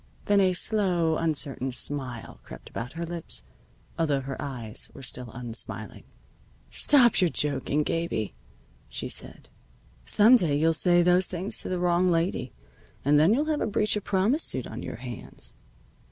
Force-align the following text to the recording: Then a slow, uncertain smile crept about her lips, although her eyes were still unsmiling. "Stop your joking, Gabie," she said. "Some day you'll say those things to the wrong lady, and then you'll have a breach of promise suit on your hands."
Then 0.25 0.39
a 0.39 0.53
slow, 0.53 1.15
uncertain 1.17 1.71
smile 1.71 2.39
crept 2.41 2.71
about 2.71 2.93
her 2.93 3.03
lips, 3.03 3.43
although 3.99 4.21
her 4.21 4.35
eyes 4.41 4.89
were 4.95 5.03
still 5.03 5.29
unsmiling. 5.29 6.05
"Stop 6.71 7.21
your 7.21 7.29
joking, 7.29 7.83
Gabie," 7.83 8.33
she 8.89 9.07
said. 9.07 9.49
"Some 10.03 10.37
day 10.37 10.57
you'll 10.57 10.73
say 10.73 11.03
those 11.03 11.27
things 11.27 11.59
to 11.61 11.69
the 11.69 11.77
wrong 11.77 12.09
lady, 12.09 12.51
and 13.05 13.19
then 13.19 13.31
you'll 13.35 13.45
have 13.45 13.61
a 13.61 13.67
breach 13.67 13.95
of 13.95 14.03
promise 14.03 14.41
suit 14.41 14.65
on 14.65 14.81
your 14.81 14.95
hands." 14.95 15.55